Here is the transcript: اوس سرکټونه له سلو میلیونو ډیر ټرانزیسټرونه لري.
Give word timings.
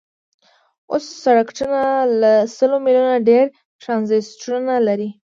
اوس 0.91 1.05
سرکټونه 1.23 1.81
له 2.21 2.31
سلو 2.57 2.75
میلیونو 2.85 3.15
ډیر 3.29 3.45
ټرانزیسټرونه 3.81 4.73
لري. 4.87 5.09